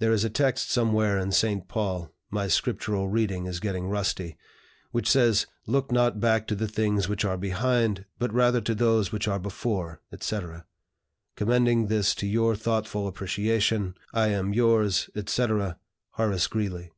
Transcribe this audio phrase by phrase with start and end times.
[0.00, 1.68] There is a text somewhere in St.
[1.68, 4.36] Paul my Scriptural reading is getting rusty,
[4.90, 9.12] which says, 'Look not back to the things which are behind, but rather to those
[9.12, 10.66] which are before,' etc.
[11.36, 15.78] Commending this to your thoughtful appreciation, I am, yours, etc.
[16.14, 16.90] "HORACE GREELEY."